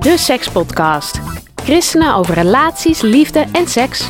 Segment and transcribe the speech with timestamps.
[0.00, 1.20] De Sekspodcast.
[1.54, 4.08] Christenen over relaties, liefde en seks.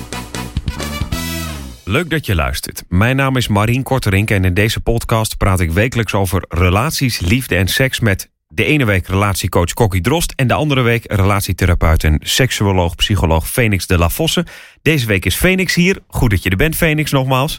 [1.85, 2.85] Leuk dat je luistert.
[2.89, 7.57] Mijn naam is Marien Korterink en in deze podcast praat ik wekelijks over relaties, liefde
[7.57, 12.21] en seks met de ene week relatiecoach Kokkie Drost en de andere week relatietherapeut en
[12.23, 14.47] seksuoloog, psycholoog Phoenix de la Fosse.
[14.83, 15.99] Deze week is Phoenix hier.
[16.09, 17.59] Goed dat je er bent, Phoenix, nogmaals.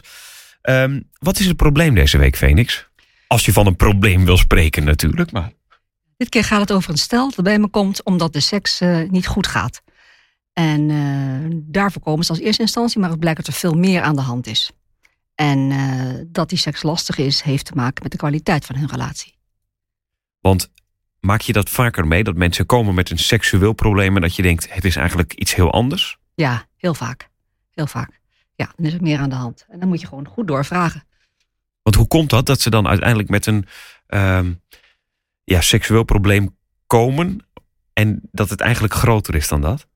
[0.62, 2.88] Ehm, wat is het probleem deze week, Phoenix?
[3.26, 5.52] Als je van een probleem wil spreken natuurlijk, maar...
[6.22, 9.10] Dit keer gaat het over een stel dat bij me komt omdat de seks uh,
[9.10, 9.82] niet goed gaat.
[10.52, 14.02] En uh, daarvoor komen ze als eerste instantie, maar het blijkt dat er veel meer
[14.02, 14.70] aan de hand is.
[15.34, 18.88] En uh, dat die seks lastig is, heeft te maken met de kwaliteit van hun
[18.88, 19.34] relatie.
[20.40, 20.70] Want
[21.20, 24.42] maak je dat vaker mee, dat mensen komen met een seksueel probleem en dat je
[24.42, 26.18] denkt, het is eigenlijk iets heel anders?
[26.34, 27.28] Ja, heel vaak.
[27.70, 28.20] Heel vaak.
[28.54, 29.66] Ja, dan is er meer aan de hand.
[29.68, 31.04] En dan moet je gewoon goed doorvragen.
[31.82, 33.66] Want hoe komt dat, dat ze dan uiteindelijk met een
[34.08, 34.40] uh,
[35.44, 37.46] ja, seksueel probleem komen
[37.92, 39.86] en dat het eigenlijk groter is dan dat?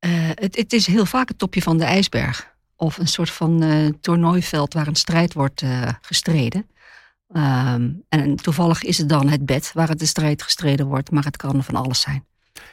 [0.00, 2.54] Uh, het, het, is heel vaak het topje van de ijsberg.
[2.76, 6.66] Of een soort van uh, toernooiveld waar een strijd wordt uh, gestreden.
[7.32, 11.24] Um, en toevallig is het dan het bed waar het de strijd gestreden wordt, maar
[11.24, 12.24] het kan van alles zijn.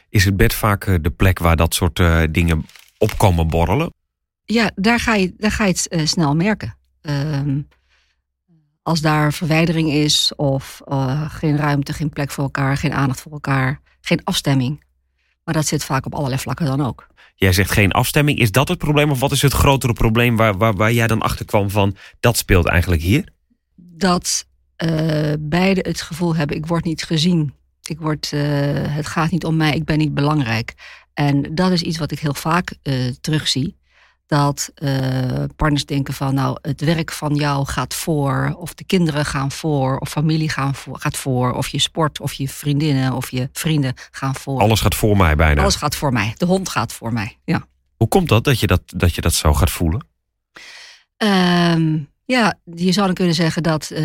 [0.10, 2.02] Is het bed vaak de plek waar dat soort
[2.34, 2.66] dingen
[2.98, 3.94] opkomen borrelen?
[4.46, 6.78] Ja, daar ga je, daar ga je het snel merken.
[7.02, 7.68] Um,
[8.84, 13.32] als daar verwijdering is of uh, geen ruimte, geen plek voor elkaar, geen aandacht voor
[13.32, 14.84] elkaar, geen afstemming.
[15.44, 17.08] Maar dat zit vaak op allerlei vlakken dan ook.
[17.36, 18.40] Jij zegt geen afstemming.
[18.40, 21.22] Is dat het probleem of wat is het grotere probleem waar, waar, waar jij dan
[21.22, 23.30] achter kwam van dat speelt eigenlijk hier?
[23.76, 24.46] Dat
[24.84, 27.54] uh, beide het gevoel hebben, ik word niet gezien.
[27.84, 28.42] Ik word, uh,
[28.76, 30.74] het gaat niet om mij, ik ben niet belangrijk.
[31.14, 32.76] En dat is iets wat ik heel vaak
[33.22, 33.76] terugzie
[34.34, 39.26] dat uh, partners denken van nou het werk van jou gaat voor, of de kinderen
[39.26, 43.32] gaan voor, of familie gaan voor, gaat voor, of je sport, of je vriendinnen, of
[43.32, 44.60] je vrienden gaan voor.
[44.60, 45.62] Alles gaat voor mij bijna.
[45.62, 46.34] Alles gaat voor mij.
[46.38, 47.38] De hond gaat voor mij.
[47.46, 47.68] Ja.
[47.98, 50.08] Hoe komt dat dat je dat, dat, je dat zo gaat voelen?
[51.18, 54.00] Um, ja, je zou dan kunnen zeggen dat uh,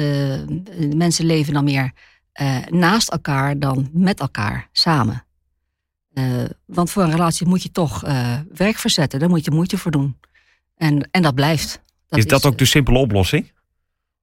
[0.95, 1.93] mensen leven dan meer
[2.41, 5.27] uh, naast elkaar dan met elkaar samen.
[6.19, 9.21] Uh, want voor een relatie moet je toch uh, werk verzetten.
[9.21, 10.17] Daar moet je moeite voor doen.
[10.77, 11.83] En, en dat blijft.
[12.09, 13.53] Dat is dat is, ook de simpele oplossing?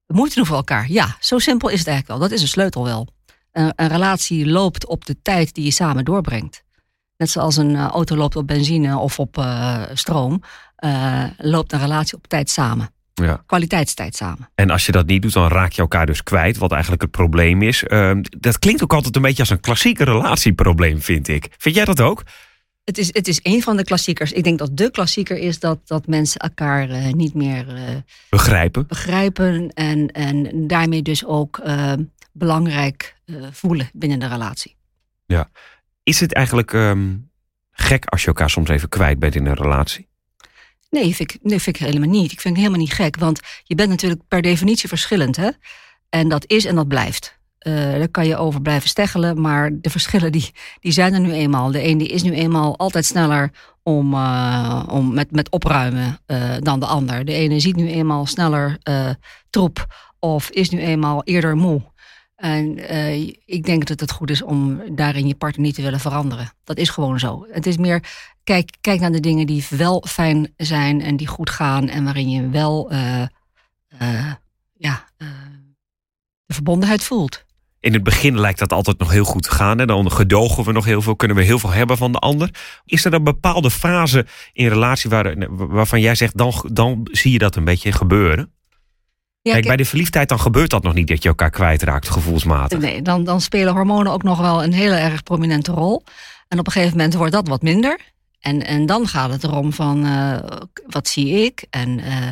[0.07, 0.91] Moeite doen voor elkaar.
[0.91, 2.29] Ja, zo simpel is het eigenlijk wel.
[2.29, 3.07] Dat is een sleutel wel.
[3.51, 6.63] Een, een relatie loopt op de tijd die je samen doorbrengt.
[7.17, 9.45] Net zoals een uh, auto loopt op benzine of op
[9.93, 10.41] stroom,
[11.37, 12.94] loopt een relatie op tijd samen.
[13.23, 13.43] Ja.
[13.45, 14.49] Kwaliteitstijd samen.
[14.55, 17.11] En als je dat niet doet, dan raak je elkaar dus kwijt, wat eigenlijk het
[17.11, 17.83] probleem is.
[17.87, 21.47] Uh, dat klinkt ook altijd een beetje als een klassieke relatieprobleem, vind ik.
[21.57, 22.23] Vind jij dat ook?
[22.83, 24.31] Het is, het is een van de klassiekers.
[24.31, 27.81] Ik denk dat de klassieker is dat, dat mensen elkaar uh, niet meer uh,
[28.29, 28.87] begrijpen.
[28.87, 29.69] begrijpen.
[29.73, 31.93] En, en daarmee dus ook uh,
[32.31, 33.15] belangrijk
[33.51, 34.75] voelen binnen de relatie.
[35.25, 35.49] Ja.
[36.03, 37.29] Is het eigenlijk um,
[37.71, 40.07] gek als je elkaar soms even kwijt bent in een relatie?
[40.95, 42.31] Nee, vind ik, vind ik helemaal niet.
[42.31, 45.35] Ik vind het helemaal niet gek, want je bent natuurlijk per definitie verschillend.
[45.35, 45.49] Hè?
[46.09, 47.39] En dat is en dat blijft.
[47.67, 51.31] Uh, daar kan je over blijven steggelen, maar de verschillen die, die zijn er nu
[51.31, 51.71] eenmaal.
[51.71, 53.51] De een die is nu eenmaal altijd sneller
[53.83, 57.25] om, uh, om met, met opruimen uh, dan de ander.
[57.25, 58.77] De ene ziet nu eenmaal sneller
[59.49, 59.87] troep
[60.19, 61.81] of is nu eenmaal eerder moe.
[62.35, 65.99] En uh, ik denk dat het goed is om daarin je partner niet te willen
[65.99, 66.51] veranderen.
[66.63, 67.45] Dat is gewoon zo.
[67.49, 68.03] Het is meer,
[68.43, 71.89] kijk, kijk naar de dingen die wel fijn zijn en die goed gaan.
[71.89, 73.21] En waarin je wel uh,
[74.01, 74.33] uh,
[74.73, 75.05] ja,
[76.45, 77.45] de verbondenheid voelt.
[77.79, 79.79] In het begin lijkt dat altijd nog heel goed te gaan.
[79.79, 82.49] En dan gedogen we nog heel veel, kunnen we heel veel hebben van de ander.
[82.85, 87.37] Is er een bepaalde fase in relatie waar, waarvan jij zegt, dan, dan zie je
[87.37, 88.54] dat een beetje gebeuren?
[89.45, 92.79] Ja, Kijk, bij de verliefdheid dan gebeurt dat nog niet dat je elkaar kwijtraakt gevoelsmatig.
[92.79, 96.03] Nee, dan, dan spelen hormonen ook nog wel een hele erg prominente rol.
[96.47, 97.99] En op een gegeven moment wordt dat wat minder.
[98.39, 100.37] En, en dan gaat het erom van uh,
[100.87, 102.27] wat zie ik en uh,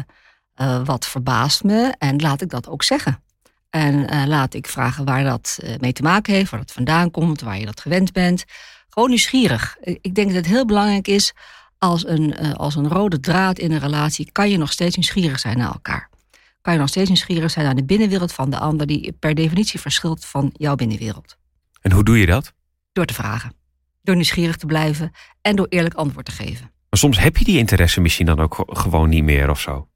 [0.62, 3.24] uh, wat verbaast me en laat ik dat ook zeggen.
[3.70, 7.60] En laat ik vragen waar dat mee te maken heeft, waar dat vandaan komt, waar
[7.60, 8.46] je dat gewend bent.
[8.90, 9.78] Gewoon nieuwsgierig.
[9.82, 11.34] Ik denk dat het heel belangrijk is
[11.78, 15.58] als een, als een rode draad in een relatie kan je nog steeds nieuwsgierig zijn
[15.58, 16.12] naar elkaar
[16.64, 19.80] kan je nog steeds nieuwsgierig zijn naar de binnenwereld van de ander, die per definitie
[19.80, 21.38] verschilt van jouw binnenwereld.
[21.82, 22.54] En hoe doe je dat?
[22.92, 23.54] Door te vragen.
[24.02, 25.12] Door nieuwsgierig te blijven
[25.42, 26.72] en door eerlijk antwoord te geven.
[26.90, 29.88] Maar soms heb je die interesse misschien dan ook gewoon niet meer of zo.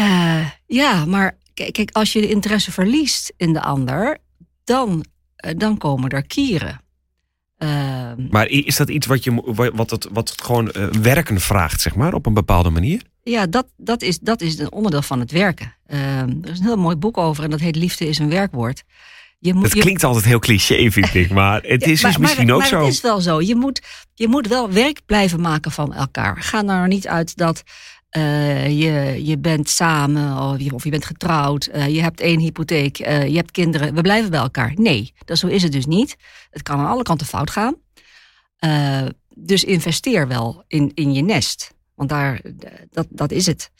[0.00, 4.18] Uh, ja, maar kijk, als je de interesse verliest in de ander,
[4.64, 5.04] dan,
[5.44, 6.80] uh, dan komen er kieren.
[7.58, 11.80] Uh, maar is dat iets wat, je, wat, het, wat het gewoon uh, werken vraagt,
[11.80, 13.02] zeg maar, op een bepaalde manier?
[13.22, 15.76] Ja, dat, dat, is, dat is een onderdeel van het werken.
[15.86, 18.82] Ehm, er is een heel mooi boek over en dat heet Liefde is een werkwoord.
[19.38, 22.54] Je moet, het klinkt altijd heel cliché, vind ik, maar het is dus misschien maar,
[22.54, 22.84] ook maar zo.
[22.84, 23.40] Het is wel zo.
[23.40, 23.80] Je moet,
[24.14, 26.42] je moet wel werk blijven maken van elkaar.
[26.42, 27.62] Ga nou er niet uit dat
[28.16, 32.38] uh, je, je bent samen of je, of je bent getrouwd, uh, je hebt één
[32.38, 34.72] hypotheek, uh, je hebt kinderen, we blijven bij elkaar.
[34.76, 36.16] Nee, dat, zo is het dus niet.
[36.50, 37.76] Het kan aan alle kanten fout gaan.
[39.34, 41.78] dus investeer wel in, in je nest.
[42.00, 42.40] Want daar,
[42.90, 43.70] dat, dat is het.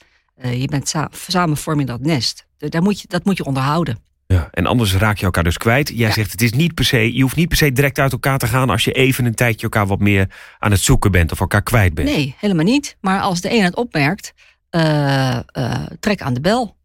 [0.41, 2.47] je bent sa samen vorm je dat nest.
[2.57, 3.97] Daar moet je, dat moet je onderhouden.
[4.27, 5.87] Ja, en anders raak je elkaar dus kwijt.
[5.87, 6.13] Jij ja.
[6.13, 8.47] zegt het is niet per se, je hoeft niet per se direct uit elkaar te
[8.47, 10.29] gaan als je even een tijdje elkaar wat meer
[10.59, 12.09] aan het zoeken bent of elkaar kwijt bent.
[12.09, 12.97] Nee, helemaal niet.
[12.99, 14.33] Maar als de een het opmerkt,
[14.71, 16.75] uh, uh, trek aan de bel.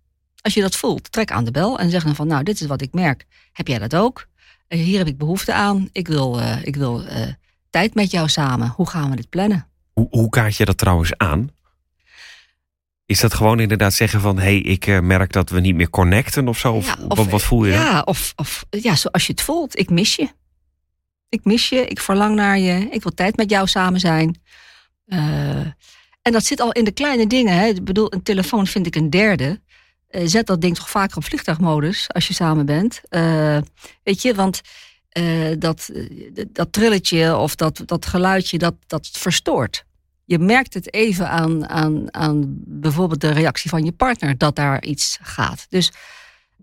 [0.40, 2.66] Als je dat voelt, trek aan de bel en zeg dan van nou, dit is
[2.66, 3.24] wat ik merk.
[3.52, 4.26] Heb jij dat ook?
[4.68, 5.88] Uh, hier heb ik behoefte aan.
[5.92, 7.04] Ik wil, ik wil
[7.70, 8.72] tijd met jou samen.
[8.76, 9.66] Hoe gaan we dit plannen?
[9.96, 11.50] Hoe, hoe kaart je dat trouwens aan?
[13.06, 14.38] Is dat gewoon inderdaad zeggen van...
[14.38, 16.72] hé, hey, ik uh, merk dat we niet meer connecten of zo?
[16.72, 18.06] Of, ja, of wat, wat, voel je ja, dan?
[18.06, 19.78] Of, of ja, zoals je het voelt.
[19.78, 20.28] Ik mis je.
[21.28, 22.88] Ik mis je, ik verlang naar je.
[22.90, 24.40] Ik wil tijd met jou samen zijn.
[25.06, 25.18] Uh,
[26.22, 27.58] en dat zit al in de kleine dingen.
[27.58, 27.66] Hè.
[27.66, 29.60] Ik bedoel, een telefoon vind ik een derde.
[30.10, 33.00] Uh, zet dat ding toch vaker op vliegtuigmodus als je samen bent.
[34.02, 34.60] weet je, want...
[35.58, 35.90] dat,
[36.52, 39.84] dat trilletje of dat, dat geluidje, dat, dat verstoort
[40.26, 44.84] je merkt het even aan, aan, aan bijvoorbeeld de reactie van je partner dat daar
[44.84, 45.66] iets gaat.
[45.68, 45.92] Dus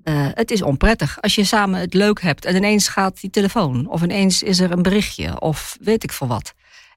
[0.03, 1.21] uh, het is onprettig.
[1.21, 4.71] Als je samen het leuk hebt en ineens gaat die telefoon, of ineens is er
[4.71, 6.53] een berichtje, of weet ik veel wat.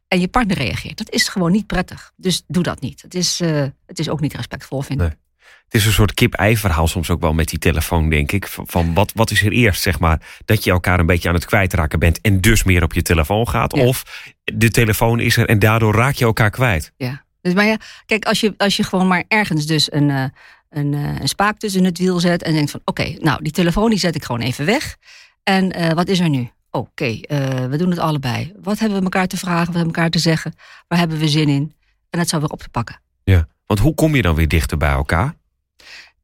[0.09, 0.99] En je partner reageert.
[0.99, 2.13] Dat is gewoon niet prettig.
[2.17, 3.03] Dus doe dat niet.
[3.03, 5.07] Het is, uh, het is ook niet respectvol, vind ik.
[5.07, 5.17] Nee.
[5.65, 8.47] Het is een soort kip-ei verhaal soms ook wel met die telefoon, denk ik.
[8.49, 11.45] Van wat, wat is er eerst, zeg maar, dat je elkaar een beetje aan het
[11.45, 13.77] kwijtraken bent en dus meer op je telefoon gaat?
[13.77, 13.85] Ja.
[13.85, 14.03] Of
[14.45, 16.93] de telefoon is er en daardoor raak je elkaar kwijt.
[16.97, 17.77] Ja, dus maar ja,
[18.07, 20.25] kijk, als je, als je gewoon maar ergens dus een, uh,
[20.71, 23.53] een, uh, een spaak tussen het wiel zet en denkt van oké, okay, nou die
[23.53, 24.97] telefoon die zet ik gewoon even weg.
[25.43, 26.51] En uh, wat is er nu?
[26.71, 27.25] Oké, okay,
[27.69, 28.53] we doen het allebei.
[28.63, 30.55] Wat hebben we elkaar te vragen, wat hebben we elkaar te zeggen?
[30.89, 31.75] Waar hebben we zin in?
[32.11, 33.01] En dat zou weer op te pakken.
[33.25, 35.35] Ja, want hoe kom je dan weer dichter bij elkaar?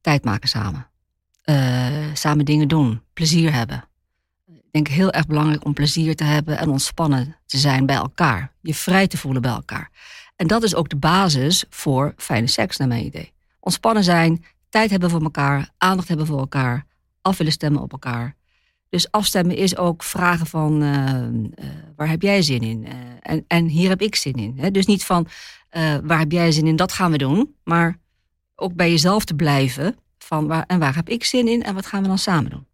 [0.03, 0.87] tijd maken samen.
[1.44, 3.85] Uh, samen dingen doen, plezier hebben.
[4.47, 8.53] Ik denk heel erg belangrijk om plezier te hebben en ontspannen te zijn bij elkaar.
[8.61, 9.91] Je vrij te voelen bij elkaar.
[10.37, 13.33] En dat is ook de basis voor fijne seks, naar mijn idee.
[13.61, 16.87] Ontspannen zijn, tijd hebben voor elkaar, aandacht hebben voor elkaar,
[17.23, 18.37] af willen stemmen op elkaar.
[18.88, 22.87] Dus afstemmen is ook vragen van uh, uh, waar heb jij zin in?
[23.21, 24.55] en, en hier heb ik zin in.
[24.56, 24.71] Hè?
[24.71, 25.27] Dus niet van
[26.05, 27.55] waar heb jij zin in, dat gaan we doen.
[27.65, 27.99] Maar
[28.57, 29.97] ook bij jezelf te blijven.
[30.19, 32.67] Van waar, en waar heb ik zin in en wat gaan we dan samen doen?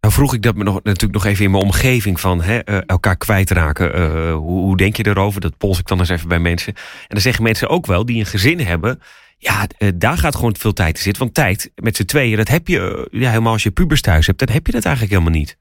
[0.00, 2.78] Nou vroeg ik dat me nog, natuurlijk nog even in mijn omgeving van hè, uh,
[2.86, 3.98] elkaar kwijtraken.
[4.00, 5.40] Uh, hoe, hoe, denk je erover?
[5.40, 6.74] Dat pols ik dan eens even bij mensen.
[6.74, 9.00] En dan zeggen mensen ook wel die een gezin hebben.
[9.38, 11.22] Ja, uh, daar gaat gewoon veel tijd in zitten.
[11.22, 14.38] Want tijd met z'n tweeën, dat heb je ja, helemaal als je pubers thuis hebt.
[14.38, 15.56] Dan heb je dat eigenlijk helemaal niet.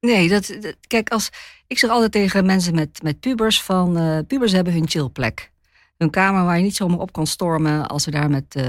[0.00, 1.28] Nee, dat, dat kijk, als,
[1.66, 4.24] ik zeg altijd tegen mensen met, met pubers van...
[4.26, 5.50] pubers hebben hun chillplek
[5.98, 8.64] hun kamer waar je niet zomaar op kan stormen als ze daar met uh,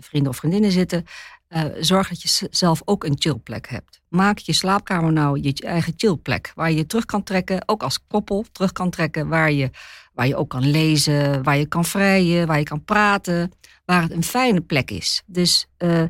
[0.00, 1.04] vrienden of vriendinnen zitten.
[1.48, 4.00] Uh, zorg dat je zelf ook een chillplek hebt.
[4.08, 6.52] Maak je slaapkamer nou je eigen chillplek.
[6.54, 9.28] Waar je je terug kan trekken, ook als koppel terug kan trekken.
[9.28, 9.70] Waar je,
[10.12, 13.52] waar je ook kan lezen, waar je kan vrijen, waar je kan praten.
[13.84, 15.22] Waar het een fijne plek is.
[15.26, 16.02] Dus, uh,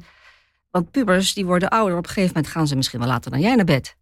[0.71, 1.97] want pubers die worden ouder.
[1.97, 3.97] Op een gegeven moment gaan ze misschien wel later dan jij naar bed.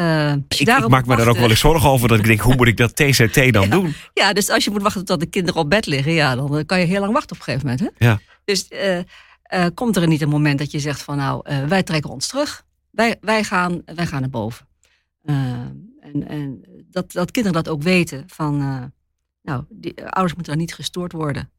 [0.00, 2.08] Uh, ik, ik, maak me daar ook wel eens zorgen over.
[2.08, 3.94] Dat ik denk, hoe moet ik dat TCT dan ja, doen?
[4.14, 6.80] Ja, dus als je moet wachten tot de kinderen op bed liggen, ja, dan kan
[6.80, 7.94] je heel lang wachten op een gegeven moment.
[7.98, 8.06] Hè?
[8.06, 8.20] Ja.
[8.44, 12.10] Dus uh, uh, komt er niet een moment dat je zegt van nou, wij trekken
[12.10, 12.64] ons terug.
[12.90, 14.66] Wij, wij, gaan, wij gaan naar boven.
[15.24, 18.58] en en dat, dat kinderen dat ook weten van,
[19.42, 21.50] nou, die, ouders moeten dan niet gestoord worden.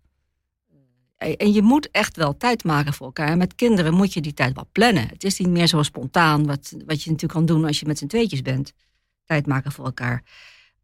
[1.17, 3.27] En je moet echt wel tijd maken voor elkaar.
[3.27, 5.07] En met kinderen moet je die tijd wel plannen.
[5.07, 7.97] Het is niet meer zo spontaan, wat, wat je natuurlijk kan doen als je met
[7.97, 8.73] z'n tweetjes bent.
[9.25, 10.23] Tijd maken voor elkaar.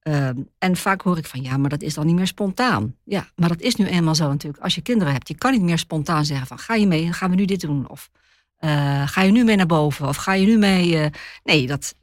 [0.03, 2.95] Um, en vaak hoor ik van ja, maar dat is dan niet meer spontaan.
[3.03, 4.63] Ja, maar dat is nu eenmaal zo natuurlijk.
[4.63, 7.29] Als je kinderen hebt, je kan niet meer spontaan zeggen van ga je mee, gaan
[7.29, 7.89] we nu dit doen.
[7.89, 8.09] Of
[8.59, 10.07] uh, ga je nu mee naar boven?
[10.07, 10.95] Of ga je nu mee.
[10.95, 11.05] Uh,
[11.43, 11.95] nee, dat,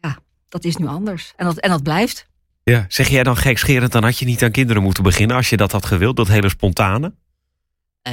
[0.00, 0.18] ja,
[0.48, 1.32] dat is nu anders.
[1.36, 2.26] En dat, en dat blijft.
[2.70, 5.56] Ja, zeg jij dan gekscherend, dan had je niet aan kinderen moeten beginnen als je
[5.56, 7.14] dat had gewild, dat hele spontane?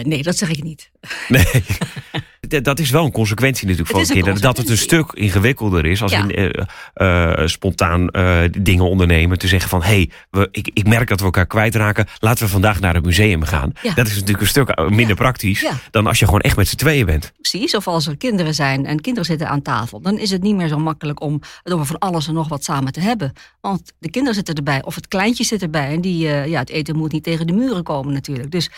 [0.01, 0.91] nee, dat zeg ik niet.
[1.27, 1.45] Nee.
[2.48, 4.42] dat is wel een consequentie natuurlijk Het voor kinderen.
[4.42, 6.28] Dat het een stuk ingewikkelder is als Ja.
[6.28, 9.38] in eh, eh, spontaan eh, dingen ondernemen.
[9.38, 12.06] Te zeggen van, hé, hey, we- ik, ik merk dat we elkaar kwijtraken.
[12.20, 13.72] Laten we vandaag naar het museum gaan.
[13.82, 13.94] Ja.
[13.94, 15.14] Dat is natuurlijk een stuk minder Ja.
[15.14, 17.32] praktisch dan als je gewoon echt met z'n tweeën bent.
[17.42, 20.56] Precies, of als er kinderen zijn en kinderen zitten aan tafel, dan is het niet
[20.56, 23.34] meer zo makkelijk om het over van alles en nog wat samen te hebben.
[23.62, 25.88] Want de kinderen zitten erbij, of het kleintje zit erbij.
[25.94, 28.52] En die, ja, het eten moet niet tegen de muren komen natuurlijk.
[28.52, 28.70] Dus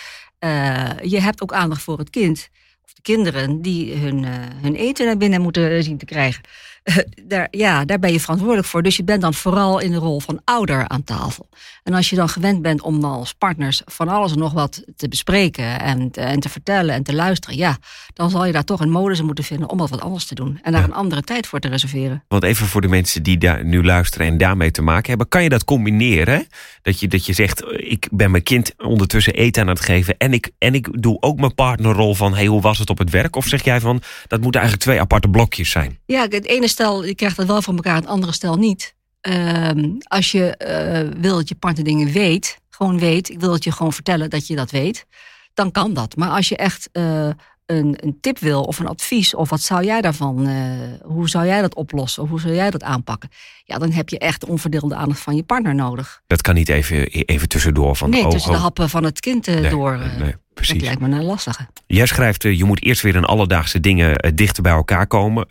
[1.01, 2.49] je hebt ook aandacht voor het kind,
[2.95, 6.43] de kinderen, die hun, eh, hun eten naar binnen moeten zien te krijgen.
[6.85, 8.83] Eh, daar, ja, daar ben je verantwoordelijk voor.
[8.83, 11.49] Dus je bent dan vooral in de rol van ouder aan tafel.
[11.83, 15.07] En als je dan gewend bent om als partners van alles en nog wat te
[15.07, 17.77] bespreken en, te- en te vertellen en te luisteren, ja,
[18.13, 20.35] dan zal je daar toch een modus in moeten vinden om wat, wat anders te
[20.35, 20.59] doen.
[20.63, 22.23] En daar een andere tijd voor te reserveren.
[22.27, 25.27] Want even voor de mensen die daar nu luisteren en daarmee te maken hebben.
[25.27, 26.47] Kan je dat combineren?
[26.81, 30.15] Dat je, dat je zegt, eh, ik ben mijn kind ondertussen eten aan het geven.
[30.17, 33.09] En ik, en ik doe ook mijn partnerrol van, hey, hoe was het op het
[33.09, 33.35] werk?
[33.35, 35.99] Of zeg jij van, dat moeten eigenlijk twee aparte blokjes zijn?
[36.05, 38.95] Ja, het ene stel je krijgt dat wel van elkaar, het andere stel niet.
[39.21, 43.63] Ehm, als je eh, wil dat je partner dingen weet, gewoon weet, ik wil dat
[43.63, 45.05] je gewoon vertellen dat je dat weet,
[45.53, 46.15] dan kan dat.
[46.15, 47.29] Maar als je echt eh,
[47.65, 50.61] een, een tip wil of een advies, of wat zou jij daarvan, eh,
[51.03, 53.29] hoe zou jij dat oplossen, of hoe zou jij dat aanpakken,
[53.67, 56.21] ja, dan heb je echt de onverdeelde aandacht van je partner nodig.
[56.27, 59.19] Dat kan niet even, even tussendoor van, nee, oh, tussen de oh, happen van het
[59.19, 59.97] kind eh, nee, door.
[59.97, 60.81] nee, eh, nee, dat precies.
[60.81, 61.67] lijkt me een lastige.
[61.87, 65.47] Jij schrijft, eh, je moet eerst weer in alledaagse dingen dichter bij elkaar komen.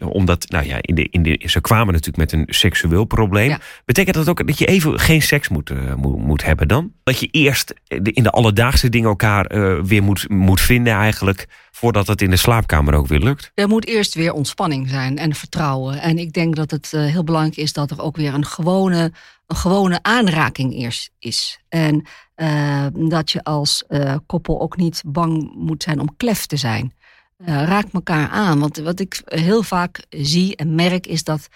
[0.00, 3.48] omdat, nou ja, in de, in de, ze kwamen natuurlijk met een seksueel probleem.
[3.48, 3.60] Ja.
[3.84, 6.92] Betekent dat ook dat je even geen seks moet, moet, moet hebben dan?
[7.02, 9.46] Dat je eerst in de alledaagse dingen elkaar
[9.84, 11.46] weer moet, moet vinden eigenlijk...
[11.70, 13.50] voordat het in de slaapkamer ook weer lukt?
[13.54, 16.00] Er moet eerst weer ontspanning zijn en vertrouwen.
[16.00, 19.12] En ik denk dat het eh, heel belangrijk is dat er ook weer een gewone,
[19.46, 21.60] een gewone aanraking eerst is.
[21.68, 26.56] En eh, dat je als eh, koppel ook niet bang moet zijn om klef te
[26.56, 26.96] zijn.
[27.44, 28.58] Raak elkaar aan.
[28.58, 31.48] Want wat ik heel vaak zie en merk is dat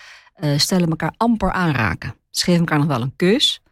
[0.56, 2.14] stellen elkaar amper aanraken.
[2.30, 3.62] Ze geven elkaar nog wel een kus.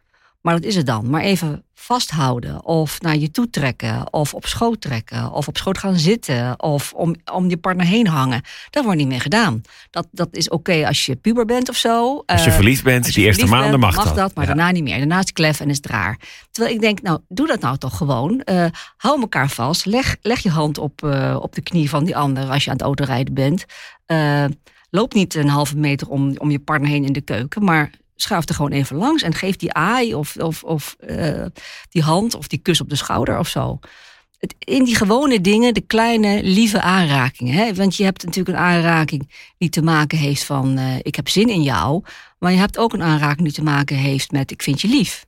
[0.41, 1.09] Maar dat is het dan.
[1.09, 5.77] Maar even vasthouden of naar je toe trekken of op schoot trekken of op schoot
[5.77, 8.41] gaan zitten of om, om je partner heen hangen.
[8.69, 9.61] Dat wordt niet meer gedaan.
[9.89, 12.23] Dat, dat is oké als je puber bent of zo.
[12.25, 14.35] Als je Eh, verliefd bent, je die eerste maanden bent, mag, dat.
[14.35, 14.53] maar Ja.
[14.53, 14.97] daarna niet meer.
[14.97, 16.19] Daarna is het klef en is het raar.
[16.51, 18.41] Terwijl ik denk, nou, doe dat nou toch gewoon.
[18.41, 18.65] Eh,
[18.97, 19.85] hou elkaar vast.
[19.85, 22.75] Leg, leg je hand op, eh, op de knie van die ander als je aan
[22.75, 23.65] het autorijden bent.
[24.89, 27.89] Loop niet een halve meter om, om je partner heen in de keuken, maar
[28.21, 31.45] schuif er gewoon even langs en geef die aai of, of, of eh,
[31.89, 33.79] die hand of die kus op de schouder of zo.
[34.37, 37.53] Het, in die gewone dingen, de kleine, lieve aanrakingen.
[37.53, 37.73] Hè?
[37.73, 41.47] Want je hebt natuurlijk een aanraking die te maken heeft van eh, ik heb zin
[41.49, 42.03] in jou.
[42.39, 45.25] Maar je hebt ook een aanraking die te maken heeft met ik vind je lief.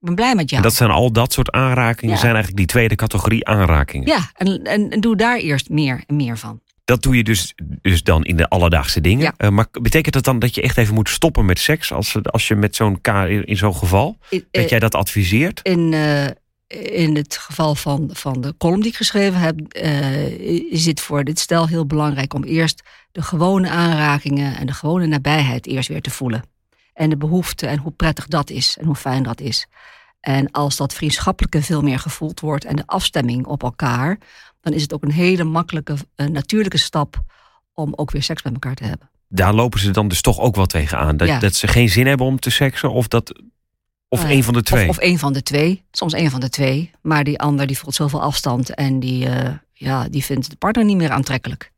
[0.00, 0.62] Ik ben blij met jou.
[0.62, 2.20] En dat zijn al dat soort aanrakingen, Ja.
[2.20, 4.06] zijn eigenlijk die tweede categorie aanrakingen.
[4.06, 6.60] Ja, en, en, en doe daar eerst meer en meer van.
[6.84, 9.24] Dat doe je dus, dus dan in de alledaagse dingen.
[9.24, 9.34] Ja.
[9.36, 12.48] Eh, maar betekent dat dan dat je echt even moet stoppen met seks als, als
[12.48, 14.18] je met zo'n ka in, zo'n geval?
[14.28, 15.60] In, Dat eh, jij dat adviseert?
[15.62, 16.26] in, eh,
[17.00, 19.74] in het geval van, van de column die ik geschreven heb,
[20.70, 25.06] is het voor dit stel heel belangrijk om eerst de gewone aanrakingen en de gewone
[25.06, 26.42] nabijheid eerst weer te voelen.
[26.94, 29.66] En de behoefte en hoe prettig dat is en hoe fijn dat is.
[30.20, 34.18] En als dat vriendschappelijke veel meer gevoeld wordt en de afstemming op elkaar,
[34.64, 37.22] dan is het ook een hele makkelijke, eh, natuurlijke stap
[37.72, 39.10] om ook weer seks met elkaar te hebben.
[39.28, 41.16] Daar lopen ze dan dus toch ook wel tegen aan.
[41.16, 41.38] Dat, Ja.
[41.38, 43.42] dat ze geen zin hebben om te seksen of, dat,
[44.08, 44.88] of een van de twee.
[44.88, 46.90] Of, of een van de twee, soms een van de twee.
[47.02, 50.84] Maar die ander die voelt zoveel afstand en die, eh, ja, die vindt de partner
[50.84, 51.72] niet meer aantrekkelijk.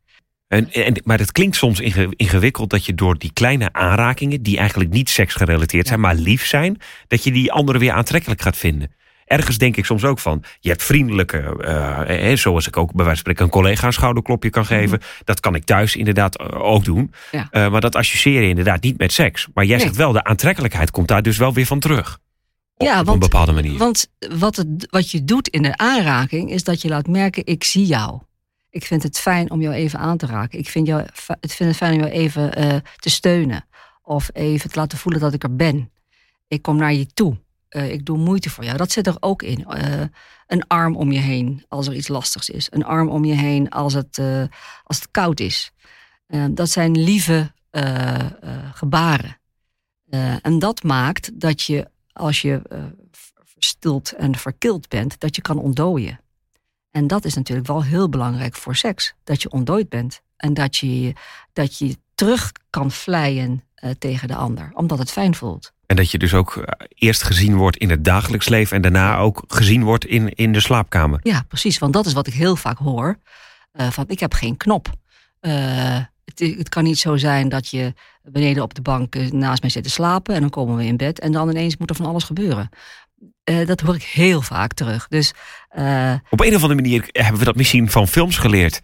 [0.47, 4.57] En, en, maar het klinkt soms inge- ingewikkeld dat je door die kleine aanrakingen, die
[4.57, 6.77] eigenlijk niet seksgerelateerd zijn, maar lief zijn,
[7.07, 8.91] dat je die andere weer aantrekkelijk gaat vinden.
[9.27, 13.05] Ergens denk ik soms ook van, je hebt vriendelijke, eh, eh, zoals ik ook bij
[13.05, 14.99] wijze van spreken een collega een schouderklopje kan geven.
[15.23, 17.13] Dat kan ik thuis inderdaad eh, ook doen.
[17.31, 17.37] Mhm.
[17.37, 17.47] Ja.
[17.51, 19.47] Eh, maar dat associeer je inderdaad niet met seks.
[19.53, 19.85] Maar jij Nee.
[19.85, 22.19] zegt wel, de aantrekkelijkheid komt daar dus wel weer van terug.
[22.75, 23.77] Op, Ja, op een want- bepaalde manier.
[23.77, 24.07] Want
[24.37, 27.85] wat, het, wat je doet in de aanraking is dat je laat merken: ik zie
[27.85, 28.19] jou.
[28.69, 30.59] Ik vind het fijn om jou even aan te raken.
[30.59, 31.01] Ik vind, jou,
[31.41, 33.65] ik vind het fijn om jou even eh, te steunen.
[34.03, 35.91] Of even te laten voelen dat ik er ben.
[36.47, 37.37] Ik kom naar je toe.
[37.69, 38.77] Eh, ik doe moeite voor jou.
[38.77, 39.65] Dat zit er ook in.
[39.65, 40.01] Eh,
[40.47, 42.67] een arm om je heen als er iets lastigs is.
[42.71, 44.43] Een arm om je heen als het, eh,
[44.83, 45.71] als het koud is.
[46.49, 47.51] Dat zijn lieve
[48.73, 49.39] gebaren.
[50.41, 52.61] En dat maakt dat je als je
[53.43, 56.19] verstild en verkild bent, dat je kan ontdooien.
[56.91, 59.13] En dat is natuurlijk wel heel belangrijk voor seks.
[59.23, 60.21] Dat je ontdooid bent.
[60.37, 61.13] En dat je,
[61.53, 64.71] dat je terug kan vlijen eh, tegen de ander.
[64.73, 65.73] Omdat het fijn voelt.
[65.87, 69.17] En dat je dus ook eh, eerst gezien wordt in het dagelijks leven en daarna
[69.17, 71.19] ook gezien wordt in, in de slaapkamer.
[71.23, 71.77] Ja, precies.
[71.77, 73.19] Want dat is wat ik heel vaak hoor.
[73.73, 74.89] Uh, van ik heb geen knop.
[75.41, 79.71] Uh, het, het, kan niet zo zijn dat je beneden op de bank naast mij
[79.71, 82.05] zit te slapen en dan komen we in bed en dan ineens moet er van
[82.05, 82.69] alles gebeuren.
[83.65, 85.07] dat hoor ik heel vaak terug.
[85.07, 85.33] Dus,
[86.29, 88.81] Op een of andere manier hebben we dat misschien van films geleerd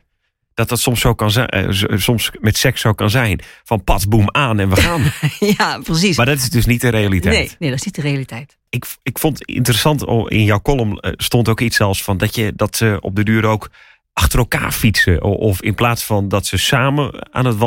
[0.53, 3.41] dat dat soms zo kan zijn, uh, soms met seks zo kan zijn.
[3.63, 5.01] Van pas, boem aan en we gaan.
[5.57, 6.17] ja, precies.
[6.17, 7.35] Maar dat is dus niet de realiteit.
[7.35, 8.57] Nee, nee dat is niet de realiteit.
[8.69, 12.53] Ik, ik vond interessant, in jouw column eh, stond ook iets zelfs van dat, je,
[12.55, 13.69] dat ze op de duur ook
[14.13, 15.23] achter elkaar fietsen.
[15.23, 17.57] Of in plaats van dat ze samen aan het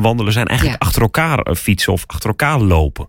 [0.00, 3.08] wandelen zijn, eigenlijk achter elkaar eh, fietsen of achter elkaar lopen.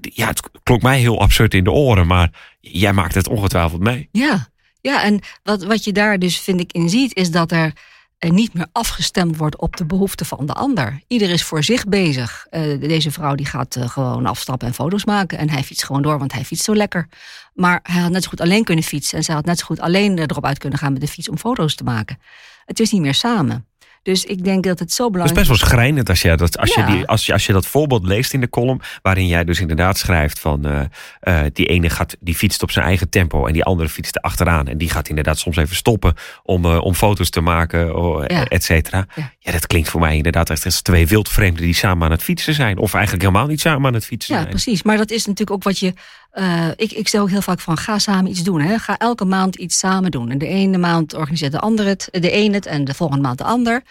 [0.00, 2.30] Ja, het klonk mij heel absurd in de oren, maar
[2.60, 4.08] jij maakt het ongetwijfeld mee.
[4.12, 4.48] Ja,
[4.80, 7.72] ja en wat, wat je daar dus vind ik in ziet, is dat er
[8.18, 11.02] en niet meer afgestemd wordt op de behoeften van de ander.
[11.06, 12.46] Ieder is voor zich bezig.
[12.50, 15.38] Uh, deze vrouw die gaat uh, gewoon afstappen en foto's maken.
[15.38, 17.08] En hij fietst gewoon door, want hij fietst zo lekker.
[17.54, 19.18] Maar hij had net zo goed alleen kunnen fietsen.
[19.18, 21.38] En zij had net zo goed alleen erop uit kunnen gaan met de fiets om
[21.38, 22.18] foto's te maken.
[22.64, 23.66] Het is niet meer samen.
[24.06, 25.48] Dus ik denk dat het zo belangrijk is.
[25.48, 27.52] Het is best wel schrijnend als je dat, als je die, als je, als je
[27.52, 28.80] dat voorbeeld leest in de column.
[29.02, 30.80] Waarin jij dus inderdaad schrijft van uh,
[31.22, 33.46] uh, die ene gaat, die fietst op zijn eigen tempo.
[33.46, 34.68] En die andere fietst er achteraan.
[34.68, 37.86] En die gaat inderdaad soms even stoppen om, uh, om foto's te maken,
[38.28, 38.44] ja.
[38.44, 39.06] et cetera.
[39.14, 39.32] Ja.
[39.38, 39.52] ja.
[39.52, 42.78] dat klinkt voor mij inderdaad echt als twee wildvreemden die samen aan het fietsen zijn.
[42.78, 44.46] Of eigenlijk helemaal niet samen aan het fietsen zijn.
[44.46, 44.82] Ja, precies.
[44.82, 45.92] Maar dat is natuurlijk ook wat je.
[46.38, 48.60] Uh, ik, ik stel ook heel vaak van ga samen iets doen.
[48.60, 48.78] Hè.
[48.78, 50.30] Ga elke maand iets samen doen.
[50.30, 53.38] En de ene maand organiseert de ander het, de een het en de volgende maand
[53.38, 53.82] de ander.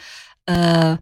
[0.45, 0.93] Uh,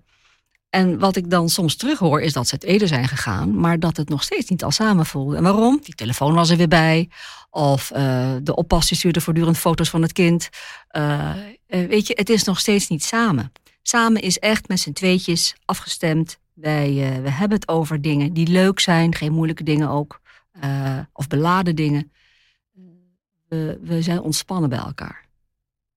[0.70, 3.98] en wat ik dan soms terughoor is dat ze het eerder zijn gegaan, maar dat
[3.98, 5.36] het nog steeds niet al samen voelde.
[5.36, 5.80] En waarom?
[5.84, 7.10] Die telefoon was er weer bij.
[7.50, 10.50] Of uh, de oppas stuurde voortdurend foto's van het kind.
[11.68, 13.52] Weet je, het is nog steeds niet samen.
[13.82, 16.40] Samen is echt met z'n tweetjes afgestemd.
[16.54, 20.22] Wij we hebben het over dingen die leuk zijn, geen moeilijke dingen ook.
[21.14, 22.12] Of beladen dingen.
[23.48, 25.24] We, we zijn ontspannen bij elkaar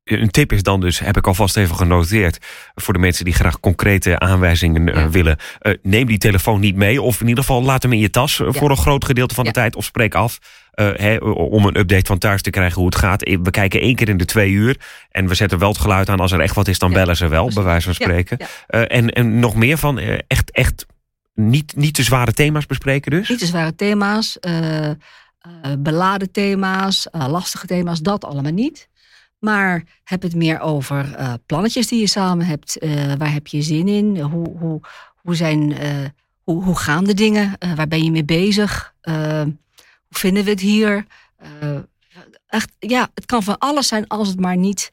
[0.07, 2.39] een tip is dan dus, heb ik alvast even genoteerd,
[2.75, 5.37] voor de mensen die graag concrete aanwijzingen willen.
[5.63, 8.37] Uh, neem die telefoon niet mee, of in ieder geval laat hem in je tas
[8.37, 8.53] ja.
[8.53, 9.61] voor een groot gedeelte van de ja.
[9.61, 10.39] tijd, of spreek af.
[10.75, 13.23] He, om een update van thuis te krijgen hoe het gaat.
[13.43, 14.77] We kijken één keer in de twee uur.
[15.11, 16.21] En we zetten wel het geluid aan.
[16.21, 18.39] Als er echt wat is, dan bellen ze wel, bij wijze van spreken.
[18.67, 20.87] en, en nog meer van echt, echt
[21.37, 23.29] niet, niet te zware thema's bespreken dus?
[23.29, 24.39] Niet te zware thema's.
[25.79, 28.89] beladen thema's, lastige thema's, dat allemaal niet.
[29.39, 32.79] Maar heb het meer over plannetjes die je samen hebt.
[33.19, 34.21] Waar heb je zin in?
[34.21, 34.81] Hoe, hoe,
[35.17, 35.75] hoe, zijn,
[36.43, 37.59] hoe, hoe gaan de dingen?
[37.75, 38.95] waar ben je mee bezig?
[39.03, 41.07] hoe vinden we het hier?
[42.47, 44.93] echt, ja, het kan van alles zijn als het maar niet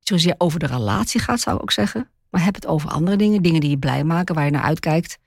[0.00, 2.10] zozeer over de relatie gaat, zou ik ook zeggen.
[2.30, 3.42] Maar heb het over andere dingen.
[3.42, 5.18] Dingen die je blij maken, waar je naar uitkijkt.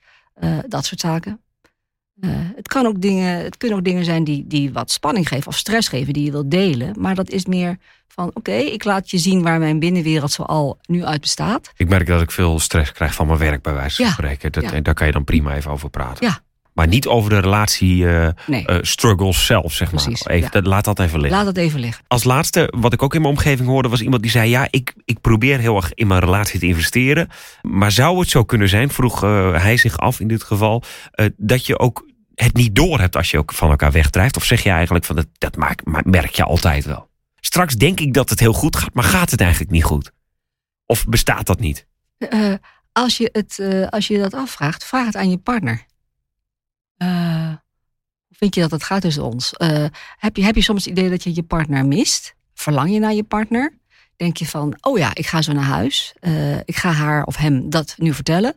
[0.67, 1.41] Dat soort zaken.
[2.21, 5.47] Uh, het, kan ook dingen, het kunnen ook dingen zijn die, die wat spanning geven
[5.47, 6.95] of stress geven, die je wilt delen.
[6.97, 11.05] Maar dat is meer van: oké, ik laat je zien waar mijn binnenwereld zoal nu
[11.05, 11.71] uit bestaat.
[11.75, 14.11] Ik merk dat ik veel stress krijg van mijn werk, bij wijze van ja.
[14.11, 14.51] spreken.
[14.51, 14.81] Dat, ja.
[14.81, 16.25] Daar kan je dan prima even over praten.
[16.25, 16.39] Ja.
[16.79, 18.63] Maar niet over de relatie uh, nee.
[18.67, 20.33] uh, struggles zelf, zeg Precies, maar.
[20.33, 20.69] Even, ja.
[20.69, 21.37] Laat dat even liggen.
[21.37, 22.03] Laat dat even liggen.
[22.07, 24.93] Als laatste, wat ik ook in mijn omgeving hoorde, was iemand die zei: Ja, ik,
[25.05, 27.29] ik probeer heel erg in mijn relatie te investeren.
[27.61, 30.83] Maar zou het zo kunnen zijn, vroeg uh, hij zich af in dit geval,
[31.37, 34.37] dat je ook het niet door hebt als je ook van elkaar wegdrijft?
[34.37, 37.09] Of zeg je eigenlijk van dat, dat maak, merk je altijd wel?
[37.39, 40.11] Straks denk ik dat het heel goed gaat, maar gaat het eigenlijk niet goed?
[40.85, 41.85] Of bestaat dat niet?
[42.17, 42.53] Uh,
[42.91, 45.87] als, je het, uh, als je dat afvraagt, vraag het aan je partner.
[47.01, 47.53] Uh,
[48.31, 49.51] vind je dat het gaat tussen ons?
[50.17, 52.35] heb, je, heb je soms het idee dat je je partner mist?
[52.53, 53.77] Verlang je naar je partner?
[54.15, 56.13] Denk je van, oh ja, ik ga zo naar huis.
[56.65, 58.55] ik ga haar of hem dat nu vertellen.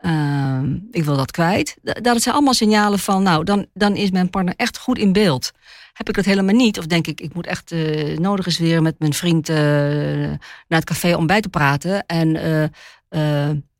[0.00, 1.76] Uh, ik wil dat kwijt.
[1.82, 5.50] Dat zijn allemaal signalen van, nou, dan, dan is mijn partner echt goed in beeld.
[5.92, 6.78] Heb ik dat helemaal niet?
[6.78, 7.74] Of denk ik, ik moet echt
[8.18, 12.06] nodig eens weer met mijn vriend naar het café om bij te praten.
[12.06, 12.28] En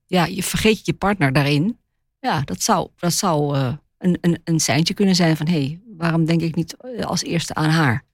[0.07, 1.79] ja, je vergeet je partner daarin.
[2.21, 3.57] Ja, dat zou, dat zou
[4.03, 7.55] een, een, een seintje kunnen zijn van, hé, hey, waarom denk ik niet als eerste
[7.55, 8.05] aan haar?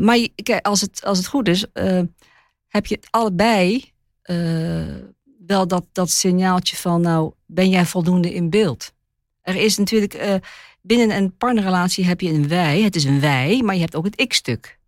[0.00, 1.66] maar kijk, als het, als het goed is,
[2.68, 3.92] heb je allebei
[5.46, 8.92] wel dat, dat signaaltje van, nou, ben jij voldoende in beeld?
[9.42, 10.40] Er is natuurlijk,
[10.80, 14.04] binnen een partnerrelatie heb je een wij, het is een wij, maar je hebt ook
[14.04, 14.78] het ik-stuk.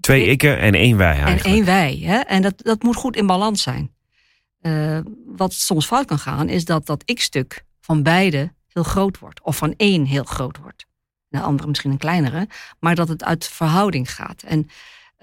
[0.00, 1.44] Twee ikken en één wij eigenlijk.
[1.44, 2.18] En één wij, hè?
[2.18, 3.90] en dat, dat moet goed in balans zijn.
[5.26, 9.42] Wat soms fout kan gaan, is dat dat ik-stuk van beide heel groot wordt.
[9.42, 10.86] Of van één heel groot wordt.
[11.28, 12.48] De andere misschien een kleinere.
[12.78, 14.42] Maar dat het uit verhouding gaat.
[14.42, 14.68] En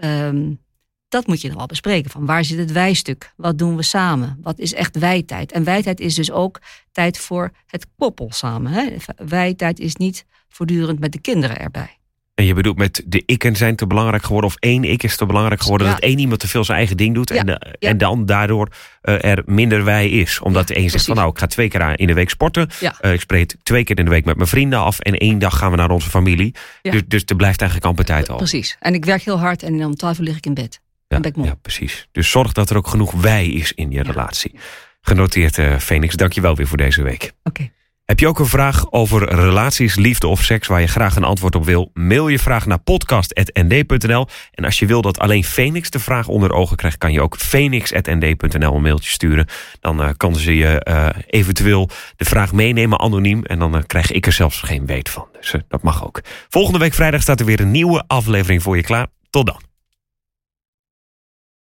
[0.04, 0.60] um,
[1.08, 2.12] dat moet je dan wel bespreken.
[2.12, 3.34] Van waar zit het wijstuk?
[3.36, 4.38] Wat doen we samen?
[4.42, 5.52] Wat is echt wijtijd?
[5.52, 8.72] En wijtijd is dus ook tijd voor het koppel samen.
[8.72, 8.96] Hè?
[9.16, 12.00] Wijtijd is niet voortdurend met de kinderen erbij.
[12.42, 14.50] En je bedoelt met de ikken zijn te belangrijk geworden...
[14.50, 15.88] of één ik is te belangrijk geworden...
[15.88, 17.32] dat één iemand te veel zijn eigen ding doet...
[17.32, 18.68] en, de, en dan daardoor
[19.04, 20.40] uh, er minder wij is.
[20.40, 22.70] Omdat de een zegt van nou, ik ga twee keer in de week sporten.
[23.02, 25.00] Uh, ik spreek twee keer in de week met mijn vrienden af...
[25.00, 26.56] en één dag gaan we naar onze familie.
[26.82, 28.36] Dus, dus er blijft eigenlijk amper tijd over.
[28.36, 28.78] Precies.
[28.80, 30.82] En ik werk heel hard en om twaalf uur lig ik in bed.
[31.08, 32.08] Ja, ja, precies.
[32.12, 34.56] Dus zorg dat er ook genoeg wij is in je relatie.
[35.02, 36.16] Genoteerd, uh, Phoenix.
[36.16, 37.32] Dank je wel weer voor deze week.
[37.44, 37.72] Oké.
[38.12, 41.56] Heb je ook een vraag over relaties, liefde of seks waar je graag een antwoord
[41.56, 41.90] op wil?
[41.94, 44.28] Mail je vraag naar podcast.nd.nl.
[44.52, 47.38] En als je wil dat alleen Phoenix de vraag onder ogen krijgt, kan je ook
[47.38, 49.46] phoenix.nd.nl een mailtje sturen.
[49.80, 53.44] Dan uh, kan ze je uh, eventueel de vraag meenemen anoniem.
[53.44, 55.28] En dan uh, krijg ik er zelfs geen weet van.
[55.40, 56.22] Dus dat mag ook.
[56.50, 59.08] Volgende week vrijdag staat er weer een nieuwe aflevering voor je klaar.
[59.30, 59.71] Tot dan.